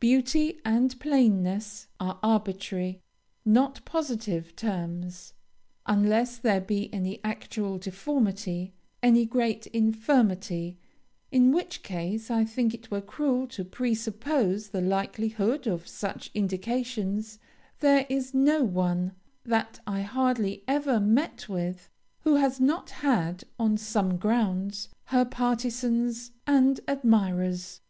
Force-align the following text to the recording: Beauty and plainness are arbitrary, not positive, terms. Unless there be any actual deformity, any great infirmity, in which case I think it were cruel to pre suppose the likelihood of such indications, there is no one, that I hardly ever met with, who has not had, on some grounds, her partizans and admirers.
Beauty 0.00 0.62
and 0.64 0.98
plainness 0.98 1.86
are 2.00 2.18
arbitrary, 2.22 3.02
not 3.44 3.84
positive, 3.84 4.56
terms. 4.56 5.34
Unless 5.84 6.38
there 6.38 6.58
be 6.58 6.88
any 6.90 7.22
actual 7.22 7.76
deformity, 7.76 8.72
any 9.02 9.26
great 9.26 9.66
infirmity, 9.66 10.78
in 11.30 11.52
which 11.52 11.82
case 11.82 12.30
I 12.30 12.46
think 12.46 12.72
it 12.72 12.90
were 12.90 13.02
cruel 13.02 13.46
to 13.48 13.62
pre 13.62 13.94
suppose 13.94 14.68
the 14.70 14.80
likelihood 14.80 15.66
of 15.66 15.86
such 15.86 16.30
indications, 16.32 17.38
there 17.80 18.06
is 18.08 18.32
no 18.32 18.64
one, 18.64 19.12
that 19.44 19.80
I 19.86 20.00
hardly 20.00 20.64
ever 20.66 20.98
met 20.98 21.46
with, 21.50 21.90
who 22.20 22.36
has 22.36 22.58
not 22.58 22.88
had, 22.88 23.44
on 23.58 23.76
some 23.76 24.16
grounds, 24.16 24.88
her 25.12 25.26
partizans 25.26 26.30
and 26.46 26.80
admirers. 26.88 27.82